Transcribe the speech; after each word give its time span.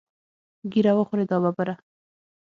ږیره 0.71 0.93
وخورې 0.97 1.25
دا 1.29 1.37
ببره. 1.43 1.75